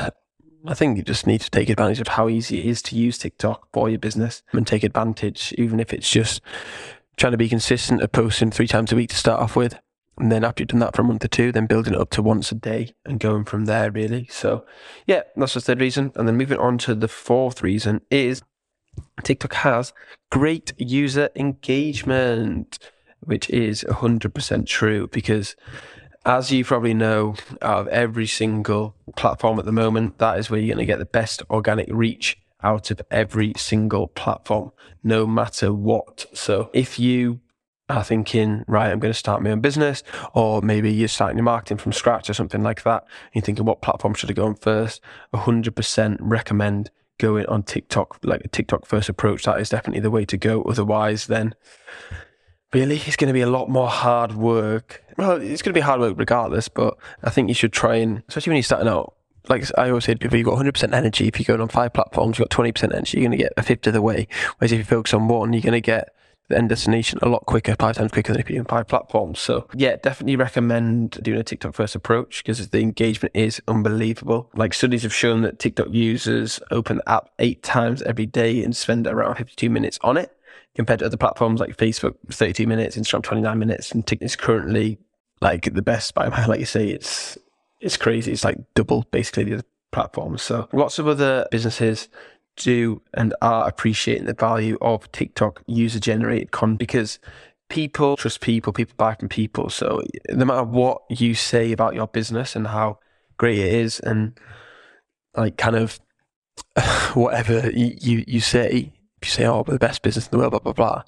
I 0.68 0.75
think 0.75 0.97
you 0.97 1.04
just 1.04 1.26
need 1.26 1.40
to 1.42 1.50
take 1.50 1.68
advantage 1.68 2.00
of 2.00 2.09
how 2.09 2.28
easy 2.28 2.59
it 2.59 2.66
is 2.66 2.83
to 2.83 2.97
use 2.97 3.18
TikTok 3.18 3.68
for 3.73 3.88
your 3.88 4.00
business 4.00 4.42
and 4.52 4.66
take 4.66 4.83
advantage, 4.83 5.54
even 5.56 5.78
if 5.78 5.92
it's 5.92 6.11
just 6.11 6.40
trying 7.16 7.33
to 7.33 7.38
be 7.38 7.49
consistent 7.49 8.02
of 8.02 8.11
posting 8.12 8.50
three 8.50 8.66
times 8.66 8.92
a 8.92 8.97
week 8.97 9.11
to 9.11 9.16
start 9.16 9.40
off 9.40 9.54
with. 9.54 9.78
And 10.18 10.32
then 10.32 10.44
after 10.44 10.62
you've 10.62 10.68
done 10.68 10.80
that 10.80 10.96
for 10.96 11.02
a 11.02 11.04
month 11.04 11.25
or 11.25 11.28
two, 11.28 11.52
then 11.52 11.66
building 11.66 11.92
it 11.92 12.00
up 12.00 12.11
to 12.11 12.23
once 12.23 12.50
a 12.50 12.54
day 12.54 12.94
and 13.04 13.20
going 13.20 13.44
from 13.44 13.66
there, 13.66 13.90
really. 13.90 14.26
So, 14.30 14.64
yeah, 15.06 15.23
that's 15.37 15.54
the 15.54 15.61
third 15.61 15.80
reason. 15.80 16.12
And 16.14 16.26
then 16.26 16.37
moving 16.37 16.58
on 16.58 16.78
to 16.78 16.94
the 16.94 17.08
fourth 17.08 17.62
reason 17.62 18.00
is 18.11 18.42
TikTok 19.23 19.52
has 19.54 19.92
great 20.30 20.73
user 20.78 21.28
engagement, 21.37 22.78
which 23.20 23.50
is 23.50 23.85
100% 23.88 24.66
true 24.66 25.08
because 25.08 25.54
as 26.25 26.50
you 26.50 26.64
probably 26.64 26.94
know, 26.94 27.35
out 27.62 27.80
of 27.80 27.88
every 27.88 28.26
single 28.26 28.96
platform 29.16 29.58
at 29.58 29.64
the 29.64 29.73
moment, 29.73 30.18
that 30.18 30.38
is 30.38 30.50
where 30.50 30.58
you're 30.58 30.75
going 30.75 30.85
to 30.85 30.90
get 30.90 30.99
the 30.99 31.04
best 31.04 31.42
organic 31.50 31.88
reach 31.88 32.37
out 32.62 32.90
of 32.90 33.00
every 33.12 33.52
single 33.56 34.08
platform, 34.08 34.73
no 35.04 35.25
matter 35.25 35.73
what. 35.73 36.26
So 36.32 36.68
if 36.73 36.99
you 36.99 37.40
are 37.88 38.05
thinking, 38.05 38.64
right, 38.66 38.90
I'm 38.90 38.99
going 38.99 39.12
to 39.12 39.19
start 39.19 39.43
my 39.43 39.50
own 39.50 39.61
business, 39.61 40.02
or 40.35 40.61
maybe 40.61 40.93
you're 40.93 41.09
starting 41.09 41.38
your 41.38 41.45
marketing 41.45 41.78
from 41.78 41.93
scratch 41.93 42.28
or 42.28 42.35
something 42.35 42.62
like 42.62 42.83
that, 42.83 43.02
and 43.02 43.35
you're 43.35 43.43
thinking, 43.43 43.64
what 43.64 43.83
platform 43.83 44.14
should 44.14 44.31
I 44.31 44.35
go 44.35 44.47
on 44.47 44.57
first? 44.57 45.00
100% 45.33 46.16
recommend 46.21 46.90
going 47.19 47.47
on 47.47 47.62
TikTok, 47.62 48.19
like 48.23 48.43
a 48.45 48.49
TikTok 48.49 48.87
first 48.87 49.09
approach. 49.09 49.45
That 49.45 49.61
is 49.61 49.69
definitely 49.69 50.00
the 50.00 50.11
way 50.11 50.25
to 50.26 50.37
go. 50.37 50.62
Otherwise, 50.62 51.26
then 51.28 51.55
really, 52.73 52.97
it's 53.07 53.16
going 53.16 53.28
to 53.28 53.35
be 53.35 53.40
a 53.40 53.49
lot 53.49 53.71
more 53.71 53.88
hard 53.88 54.35
work. 54.35 55.02
Well, 55.16 55.40
it's 55.40 55.62
going 55.62 55.73
to 55.73 55.78
be 55.78 55.81
hard 55.81 56.00
work 56.00 56.19
regardless, 56.19 56.69
but 56.69 56.97
I 57.23 57.31
think 57.31 57.49
you 57.49 57.55
should 57.55 57.73
try 57.73 57.97
and, 57.97 58.23
especially 58.28 58.50
when 58.50 58.57
you're 58.57 58.64
starting 58.64 58.88
out, 58.88 59.14
like 59.49 59.64
I 59.78 59.90
always 59.90 60.05
say 60.05 60.16
if 60.21 60.33
you've 60.33 60.45
got 60.45 60.59
100% 60.59 60.93
energy, 60.93 61.28
if 61.28 61.38
you're 61.38 61.45
going 61.45 61.61
on 61.61 61.69
five 61.69 61.93
platforms, 61.93 62.38
you've 62.38 62.49
got 62.49 62.64
20% 62.64 62.93
energy, 62.93 63.19
you're 63.19 63.28
going 63.28 63.38
to 63.38 63.45
get 63.45 63.52
a 63.57 63.62
fifth 63.62 63.87
of 63.87 63.93
the 63.93 64.02
way. 64.02 64.26
Whereas 64.59 64.73
if 64.73 64.78
you 64.78 64.85
focus 64.85 65.14
on 65.14 65.28
one, 65.28 65.52
you're 65.52 65.62
going 65.62 65.73
to 65.73 65.81
get 65.81 66.09
the 66.48 66.56
end 66.56 66.68
destination 66.68 67.18
a 67.22 67.28
lot 67.28 67.44
quicker, 67.46 67.74
five 67.78 67.96
times 67.96 68.12
quicker 68.12 68.32
than 68.32 68.58
on 68.58 68.84
platforms. 68.84 69.40
So 69.40 69.68
yeah, 69.74 69.96
definitely 69.96 70.36
recommend 70.36 71.22
doing 71.22 71.38
a 71.38 71.44
TikTok 71.44 71.74
first 71.74 71.94
approach 71.94 72.42
because 72.42 72.68
the 72.68 72.80
engagement 72.80 73.34
is 73.34 73.60
unbelievable. 73.66 74.50
Like 74.54 74.74
studies 74.74 75.02
have 75.02 75.14
shown 75.14 75.42
that 75.42 75.58
TikTok 75.58 75.88
users 75.90 76.60
open 76.70 76.98
the 76.98 77.10
app 77.10 77.30
eight 77.38 77.62
times 77.62 78.02
every 78.02 78.26
day 78.26 78.62
and 78.62 78.76
spend 78.76 79.06
around 79.06 79.36
52 79.36 79.68
minutes 79.70 79.98
on 80.02 80.16
it 80.16 80.36
compared 80.74 81.00
to 81.00 81.06
other 81.06 81.16
platforms 81.16 81.58
like 81.58 81.76
Facebook, 81.76 82.14
32 82.30 82.66
minutes, 82.66 82.96
Instagram, 82.96 83.22
29 83.22 83.58
minutes. 83.58 83.92
And 83.92 84.06
TikTok 84.06 84.26
is 84.26 84.36
currently 84.36 84.98
like 85.40 85.72
the 85.74 85.82
best 85.82 86.14
by 86.14 86.28
like 86.46 86.60
you 86.60 86.66
say, 86.66 86.88
it's, 86.88 87.38
it's 87.80 87.96
crazy. 87.96 88.32
It's 88.32 88.44
like 88.44 88.58
double 88.74 89.04
basically 89.10 89.44
the 89.44 89.54
other 89.54 89.64
platforms. 89.90 90.42
So 90.42 90.68
lots 90.72 90.98
of 90.98 91.08
other 91.08 91.46
businesses 91.50 92.08
do 92.56 93.02
and 93.14 93.34
are 93.40 93.68
appreciating 93.68 94.26
the 94.26 94.34
value 94.34 94.78
of 94.80 95.10
TikTok 95.12 95.62
user 95.66 96.00
generated 96.00 96.50
content 96.50 96.78
because 96.78 97.18
people 97.68 98.16
trust 98.16 98.40
people, 98.40 98.72
people 98.72 98.94
buy 98.96 99.14
from 99.14 99.28
people. 99.28 99.70
So 99.70 100.02
no 100.30 100.44
matter 100.44 100.64
what 100.64 101.02
you 101.08 101.34
say 101.34 101.72
about 101.72 101.94
your 101.94 102.06
business 102.06 102.56
and 102.56 102.68
how 102.68 102.98
great 103.36 103.58
it 103.58 103.72
is, 103.72 104.00
and 104.00 104.38
like 105.36 105.56
kind 105.56 105.76
of 105.76 106.00
whatever 107.14 107.70
you, 107.70 108.25
you, 108.26 108.40
say, 108.40 108.92
you 109.22 109.28
say, 109.28 109.44
oh, 109.44 109.64
we're 109.66 109.75
the 109.75 109.78
best 109.78 110.02
business 110.02 110.26
in 110.26 110.30
the 110.32 110.38
world, 110.38 110.52
blah, 110.52 110.60
blah, 110.60 110.72
blah. 110.72 111.02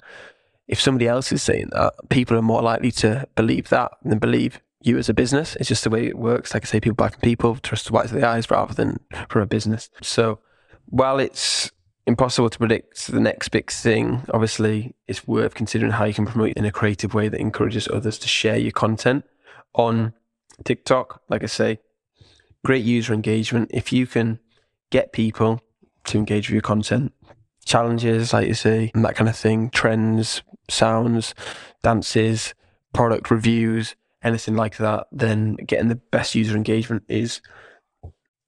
If 0.67 0.79
somebody 0.79 1.07
else 1.07 1.31
is 1.31 1.41
saying 1.41 1.69
that, 1.71 1.93
people 2.09 2.37
are 2.37 2.43
more 2.43 2.61
likely 2.61 2.91
to 2.91 3.27
believe 3.35 3.69
that 3.69 3.91
than 4.03 4.19
believe 4.19 4.61
you 4.81 4.97
as 4.97 5.09
a 5.09 5.13
business. 5.13 5.55
It's 5.55 5.67
just 5.67 5.83
the 5.83 5.89
way 5.89 6.05
it 6.05 6.17
works. 6.17 6.53
Like 6.53 6.63
I 6.63 6.67
say, 6.67 6.79
people 6.79 6.95
buy 6.95 7.09
from 7.09 7.21
people, 7.21 7.55
trust 7.55 7.87
the 7.87 7.93
white 7.93 8.05
of 8.05 8.11
the 8.11 8.27
eyes 8.27 8.49
rather 8.51 8.73
than 8.73 8.99
from 9.29 9.41
a 9.41 9.47
business. 9.47 9.89
So 10.01 10.39
while 10.89 11.19
it's 11.19 11.71
impossible 12.07 12.49
to 12.49 12.57
predict 12.57 13.07
the 13.07 13.19
next 13.19 13.49
big 13.49 13.71
thing, 13.71 14.23
obviously 14.33 14.95
it's 15.07 15.27
worth 15.27 15.53
considering 15.53 15.91
how 15.91 16.05
you 16.05 16.13
can 16.13 16.25
promote 16.25 16.53
in 16.53 16.65
a 16.65 16.71
creative 16.71 17.13
way 17.13 17.29
that 17.29 17.39
encourages 17.39 17.87
others 17.87 18.17
to 18.19 18.27
share 18.27 18.57
your 18.57 18.71
content 18.71 19.23
on 19.75 20.13
TikTok. 20.63 21.21
Like 21.29 21.43
I 21.43 21.47
say, 21.47 21.79
great 22.65 22.83
user 22.83 23.13
engagement. 23.13 23.69
If 23.71 23.93
you 23.93 24.07
can 24.07 24.39
get 24.89 25.13
people 25.13 25.61
to 26.05 26.17
engage 26.17 26.49
with 26.49 26.55
your 26.55 26.61
content, 26.61 27.13
challenges, 27.65 28.33
like 28.33 28.47
you 28.47 28.55
say, 28.55 28.91
and 28.95 29.05
that 29.05 29.15
kind 29.15 29.29
of 29.29 29.35
thing, 29.35 29.69
trends, 29.69 30.41
sounds, 30.69 31.35
dances, 31.83 32.55
product 32.93 33.29
reviews, 33.29 33.95
anything 34.23 34.55
like 34.55 34.77
that, 34.77 35.07
then 35.11 35.53
getting 35.55 35.87
the 35.87 35.95
best 35.95 36.33
user 36.33 36.55
engagement 36.55 37.03
is 37.07 37.41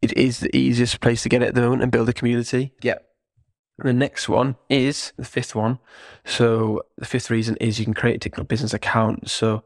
it 0.02 0.18
is 0.18 0.40
the 0.40 0.56
easiest 0.56 1.00
place 1.00 1.24
to 1.24 1.30
get 1.30 1.42
it 1.42 1.50
at 1.50 1.56
the 1.56 1.62
moment 1.62 1.84
and 1.84 1.92
build 1.92 2.10
a 2.10 2.14
community. 2.14 2.74
Yeah. 2.82 2.98
The 3.78 3.94
next 3.94 4.30
one 4.30 4.58
is 4.70 5.14
the 5.18 5.26
fifth 5.26 5.56
one. 5.56 5.80
So 6.26 6.84
the 6.98 7.06
fifth 7.06 7.30
reason 7.30 7.56
is 7.58 7.80
you 7.80 7.86
can 7.86 7.94
create 7.94 8.18
a 8.18 8.20
TikTok 8.20 8.48
business 8.48 8.74
account. 8.74 9.30
So 9.30 9.64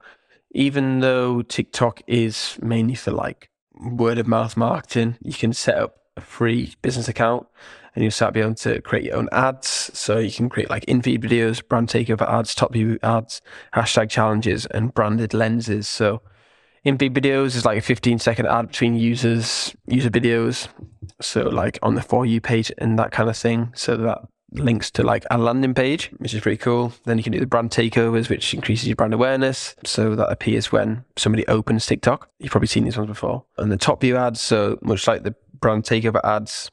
even 0.51 0.99
though 1.01 1.41
TikTok 1.41 2.01
is 2.07 2.57
mainly 2.61 2.95
for 2.95 3.11
like 3.11 3.49
word 3.73 4.17
of 4.17 4.27
mouth 4.27 4.55
marketing, 4.55 5.17
you 5.21 5.33
can 5.33 5.51
set 5.53 5.77
up 5.77 5.97
a 6.15 6.21
free 6.21 6.75
business 6.81 7.09
account 7.09 7.45
and 7.93 8.03
you'll 8.03 8.11
start 8.11 8.33
being 8.33 8.45
able 8.45 8.55
to 8.55 8.81
create 8.81 9.05
your 9.05 9.17
own 9.17 9.27
ads. 9.31 9.67
So 9.67 10.17
you 10.19 10.31
can 10.31 10.49
create 10.49 10.69
like 10.69 10.85
in-feed 10.85 11.21
videos, 11.21 11.65
brand 11.65 11.89
takeover 11.89 12.29
ads, 12.29 12.55
top 12.55 12.73
view 12.73 12.99
ads, 13.03 13.41
hashtag 13.73 14.09
challenges, 14.09 14.65
and 14.67 14.93
branded 14.93 15.33
lenses. 15.33 15.87
So 15.87 16.21
in 16.85 16.97
big 16.97 17.13
videos 17.13 17.55
is 17.55 17.65
like 17.65 17.79
a 17.79 17.81
15 17.81 18.19
second 18.19 18.45
ad 18.45 18.67
between 18.67 18.95
users, 18.95 19.75
user 19.87 20.09
videos. 20.09 20.67
So 21.19 21.41
like 21.41 21.79
on 21.81 21.95
the 21.95 22.01
For 22.01 22.25
You 22.25 22.39
page 22.39 22.71
and 22.77 22.97
that 22.99 23.11
kind 23.11 23.29
of 23.29 23.35
thing. 23.35 23.71
So 23.75 23.97
that 23.97 24.19
links 24.51 24.91
to 24.91 25.03
like 25.03 25.25
a 25.31 25.37
landing 25.37 25.73
page, 25.73 26.11
which 26.17 26.33
is 26.33 26.41
pretty 26.41 26.57
cool. 26.57 26.93
Then 27.05 27.17
you 27.17 27.23
can 27.23 27.33
do 27.33 27.39
the 27.39 27.47
brand 27.47 27.71
takeovers, 27.71 28.29
which 28.29 28.53
increases 28.53 28.87
your 28.87 28.95
brand 28.95 29.13
awareness. 29.13 29.75
So 29.83 30.15
that 30.15 30.31
appears 30.31 30.71
when 30.71 31.03
somebody 31.17 31.45
opens 31.47 31.85
TikTok. 31.85 32.29
You've 32.39 32.51
probably 32.51 32.67
seen 32.67 32.85
these 32.85 32.97
ones 32.97 33.09
before. 33.09 33.43
And 33.57 33.71
the 33.71 33.77
top 33.77 34.01
view 34.01 34.15
ads, 34.15 34.39
so 34.39 34.77
much 34.81 35.07
like 35.07 35.23
the 35.23 35.35
brand 35.59 35.83
takeover 35.83 36.23
ads, 36.23 36.69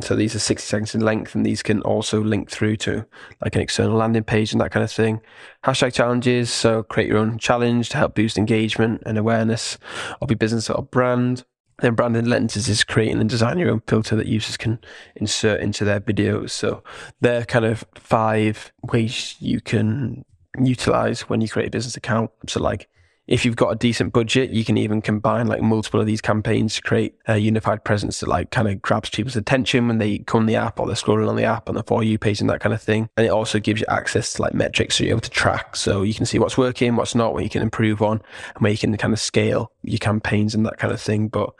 so 0.00 0.16
these 0.16 0.34
are 0.34 0.40
60 0.40 0.66
seconds 0.66 0.94
in 0.94 1.00
length, 1.00 1.34
and 1.34 1.46
these 1.46 1.62
can 1.62 1.80
also 1.82 2.22
link 2.22 2.50
through 2.50 2.76
to 2.78 3.06
like 3.42 3.54
an 3.54 3.62
external 3.62 3.96
landing 3.96 4.24
page 4.24 4.52
and 4.52 4.60
that 4.60 4.72
kind 4.72 4.82
of 4.82 4.90
thing. 4.90 5.20
Hashtag 5.64 5.92
challenges. 5.92 6.50
So 6.50 6.82
create 6.82 7.08
your 7.08 7.18
own 7.18 7.38
challenge 7.38 7.90
to 7.90 7.98
help 7.98 8.14
boost 8.14 8.36
engagement 8.36 9.02
and 9.06 9.18
awareness 9.18 9.78
of 10.20 10.30
your 10.30 10.38
business 10.38 10.68
or 10.68 10.82
brand. 10.82 11.44
Then 11.80 11.94
branded 11.94 12.26
lenses 12.26 12.68
is 12.68 12.84
creating 12.84 13.20
and 13.20 13.28
designing 13.28 13.60
your 13.60 13.72
own 13.72 13.82
filter 13.86 14.16
that 14.16 14.26
users 14.26 14.56
can 14.56 14.78
insert 15.16 15.60
into 15.60 15.84
their 15.84 16.00
videos. 16.00 16.50
So 16.50 16.82
they're 17.20 17.44
kind 17.44 17.64
of 17.64 17.84
five 17.94 18.72
ways 18.82 19.36
you 19.40 19.60
can 19.60 20.24
utilize 20.58 21.22
when 21.22 21.40
you 21.40 21.48
create 21.48 21.68
a 21.68 21.70
business 21.70 21.96
account. 21.96 22.30
So 22.48 22.60
like 22.60 22.88
if 23.26 23.44
you've 23.44 23.56
got 23.56 23.70
a 23.70 23.76
decent 23.76 24.12
budget, 24.12 24.50
you 24.50 24.64
can 24.64 24.76
even 24.76 25.00
combine 25.00 25.46
like 25.46 25.62
multiple 25.62 26.00
of 26.00 26.06
these 26.06 26.20
campaigns 26.20 26.74
to 26.74 26.82
create 26.82 27.14
a 27.26 27.38
unified 27.38 27.82
presence 27.82 28.20
that 28.20 28.28
like 28.28 28.50
kind 28.50 28.68
of 28.68 28.82
grabs 28.82 29.08
people's 29.08 29.36
attention 29.36 29.88
when 29.88 29.98
they 29.98 30.18
come 30.18 30.42
on 30.42 30.46
the 30.46 30.56
app 30.56 30.78
or 30.78 30.86
they're 30.86 30.94
scrolling 30.94 31.28
on 31.28 31.36
the 31.36 31.44
app 31.44 31.68
on 31.68 31.74
the 31.74 31.82
For 31.82 32.02
You 32.02 32.18
page 32.18 32.40
and 32.40 32.50
that 32.50 32.60
kind 32.60 32.74
of 32.74 32.82
thing. 32.82 33.08
And 33.16 33.26
it 33.26 33.30
also 33.30 33.58
gives 33.58 33.80
you 33.80 33.86
access 33.88 34.34
to 34.34 34.42
like 34.42 34.52
metrics 34.52 34.96
so 34.96 35.04
you're 35.04 35.12
able 35.12 35.20
to 35.22 35.30
track. 35.30 35.74
So 35.74 36.02
you 36.02 36.12
can 36.12 36.26
see 36.26 36.38
what's 36.38 36.58
working, 36.58 36.96
what's 36.96 37.14
not, 37.14 37.32
what 37.32 37.44
you 37.44 37.50
can 37.50 37.62
improve 37.62 38.02
on, 38.02 38.20
and 38.54 38.62
where 38.62 38.72
you 38.72 38.78
can 38.78 38.94
kind 38.98 39.14
of 39.14 39.20
scale 39.20 39.72
your 39.82 39.98
campaigns 39.98 40.54
and 40.54 40.66
that 40.66 40.78
kind 40.78 40.92
of 40.92 41.00
thing. 41.00 41.28
But 41.28 41.50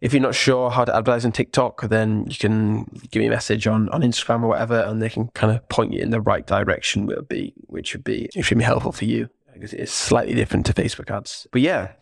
if 0.00 0.12
you're 0.12 0.22
not 0.22 0.36
sure 0.36 0.70
how 0.70 0.84
to 0.84 0.94
advertise 0.94 1.24
on 1.24 1.32
TikTok, 1.32 1.82
then 1.88 2.26
you 2.28 2.36
can 2.36 2.84
give 3.10 3.18
me 3.18 3.26
a 3.26 3.30
message 3.30 3.66
on, 3.66 3.88
on 3.88 4.02
Instagram 4.02 4.44
or 4.44 4.48
whatever, 4.48 4.80
and 4.82 5.02
they 5.02 5.08
can 5.08 5.26
kind 5.28 5.52
of 5.52 5.68
point 5.68 5.92
you 5.92 6.00
in 6.00 6.10
the 6.10 6.20
right 6.20 6.46
direction, 6.46 7.06
will 7.06 7.22
be, 7.22 7.52
which 7.66 7.94
would 7.94 8.04
be 8.04 8.26
extremely 8.36 8.64
helpful 8.64 8.92
for 8.92 9.04
you 9.04 9.28
because 9.58 9.74
it's 9.74 9.92
slightly 9.92 10.34
different 10.34 10.66
to 10.66 10.74
Facebook 10.74 11.10
ads. 11.10 11.46
But 11.52 11.60
yeah, 11.60 11.92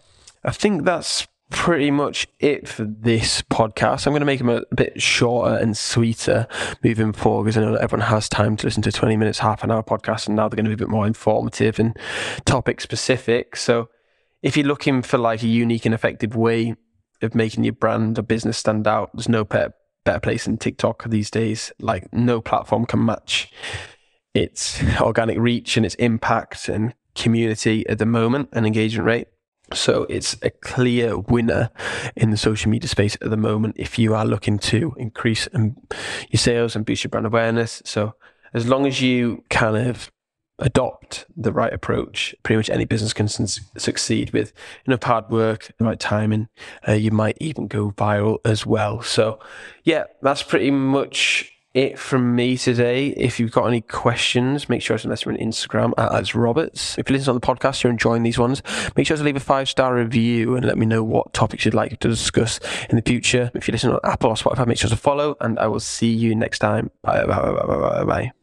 I 0.44 0.50
think 0.52 0.84
that's 0.84 1.26
pretty 1.50 1.90
much 1.90 2.26
it 2.40 2.68
for 2.68 2.84
this 2.84 3.42
podcast. 3.42 4.06
I'm 4.06 4.12
going 4.12 4.20
to 4.20 4.26
make 4.26 4.38
them 4.38 4.48
a 4.48 4.62
bit 4.74 5.00
shorter 5.00 5.56
and 5.56 5.76
sweeter 5.76 6.46
moving 6.82 7.12
forward 7.12 7.44
because 7.44 7.56
I 7.56 7.60
know 7.60 7.72
that 7.72 7.82
everyone 7.82 8.08
has 8.08 8.28
time 8.28 8.56
to 8.56 8.66
listen 8.66 8.82
to 8.82 8.92
20 8.92 9.16
minutes, 9.16 9.38
half 9.38 9.62
an 9.62 9.70
hour 9.70 9.82
podcast, 9.82 10.26
and 10.26 10.36
now 10.36 10.48
they're 10.48 10.56
going 10.56 10.64
to 10.64 10.70
be 10.70 10.74
a 10.74 10.86
bit 10.86 10.88
more 10.88 11.06
informative 11.06 11.78
and 11.78 11.96
topic 12.44 12.80
specific. 12.80 13.56
So 13.56 13.88
if 14.42 14.56
you're 14.56 14.66
looking 14.66 15.02
for 15.02 15.18
like 15.18 15.42
a 15.42 15.48
unique 15.48 15.86
and 15.86 15.94
effective 15.94 16.34
way 16.34 16.74
of 17.22 17.34
making 17.34 17.64
your 17.64 17.72
brand 17.72 18.18
or 18.18 18.22
business 18.22 18.58
stand 18.58 18.86
out, 18.86 19.10
there's 19.14 19.28
no 19.28 19.44
better, 19.44 19.72
better 20.04 20.20
place 20.20 20.44
than 20.44 20.58
TikTok 20.58 21.04
these 21.04 21.30
days. 21.30 21.72
Like, 21.80 22.12
no 22.12 22.40
platform 22.40 22.86
can 22.86 23.04
match 23.04 23.50
its 24.34 24.82
organic 25.00 25.38
reach 25.38 25.76
and 25.76 25.86
its 25.86 25.94
impact 25.96 26.68
and 26.68 26.94
community 27.16 27.86
at 27.88 27.98
the 27.98 28.06
moment 28.06 28.50
and 28.52 28.66
engagement 28.66 29.06
rate. 29.06 29.28
So 29.72 30.06
it's 30.08 30.36
a 30.42 30.50
clear 30.50 31.18
winner 31.18 31.70
in 32.14 32.30
the 32.30 32.36
social 32.36 32.70
media 32.70 32.88
space 32.88 33.16
at 33.20 33.30
the 33.30 33.36
moment 33.36 33.74
if 33.78 33.98
you 33.98 34.14
are 34.14 34.24
looking 34.24 34.58
to 34.60 34.94
increase 34.96 35.48
your 35.52 36.38
sales 36.38 36.76
and 36.76 36.86
boost 36.86 37.02
your 37.02 37.08
brand 37.08 37.26
awareness. 37.26 37.82
So 37.84 38.14
as 38.54 38.68
long 38.68 38.86
as 38.86 39.02
you 39.02 39.42
kind 39.50 39.88
of 39.88 40.12
adopt 40.58 41.26
the 41.36 41.52
right 41.52 41.72
approach, 41.72 42.34
pretty 42.42 42.56
much 42.56 42.70
any 42.70 42.84
business 42.84 43.12
can 43.12 43.28
succeed 43.28 44.30
with 44.32 44.52
enough 44.86 45.02
hard 45.02 45.28
work, 45.30 45.72
the 45.78 45.84
right 45.84 46.00
timing. 46.00 46.48
Uh, 46.86 46.92
you 46.92 47.10
might 47.10 47.36
even 47.40 47.66
go 47.66 47.90
viral 47.90 48.38
as 48.44 48.64
well. 48.64 49.02
So, 49.02 49.40
yeah, 49.84 50.04
that's 50.22 50.42
pretty 50.42 50.70
much 50.70 51.52
it 51.76 51.98
from 51.98 52.34
me 52.34 52.56
today. 52.56 53.08
If 53.08 53.38
you've 53.38 53.52
got 53.52 53.66
any 53.66 53.82
questions, 53.82 54.68
make 54.68 54.80
sure 54.80 54.96
to 54.96 55.08
message 55.08 55.26
me 55.26 55.34
on 55.34 55.40
Instagram 55.40 55.92
at 55.98 56.34
Roberts. 56.34 56.96
If 56.98 57.10
you 57.10 57.16
listen 57.16 57.30
on 57.30 57.40
the 57.40 57.46
podcast, 57.46 57.82
you're 57.82 57.90
enjoying 57.92 58.22
these 58.22 58.38
ones, 58.38 58.62
make 58.96 59.06
sure 59.06 59.16
to 59.16 59.22
leave 59.22 59.36
a 59.36 59.40
five 59.40 59.68
star 59.68 59.94
review 59.94 60.56
and 60.56 60.64
let 60.64 60.78
me 60.78 60.86
know 60.86 61.04
what 61.04 61.32
topics 61.34 61.64
you'd 61.64 61.74
like 61.74 61.98
to 62.00 62.08
discuss 62.08 62.60
in 62.88 62.96
the 62.96 63.02
future. 63.02 63.50
If 63.54 63.68
you 63.68 63.72
listen 63.72 63.90
on 63.90 64.00
Apple 64.04 64.30
or 64.30 64.36
Spotify, 64.36 64.66
make 64.66 64.78
sure 64.78 64.90
to 64.90 64.96
follow, 64.96 65.36
and 65.40 65.58
I 65.58 65.66
will 65.66 65.80
see 65.80 66.10
you 66.10 66.34
next 66.34 66.60
time. 66.60 66.90
Bye 67.02 67.26
bye 67.26 67.36
bye 67.36 67.52
bye 67.52 67.76
bye 67.76 68.04
bye. 68.04 68.36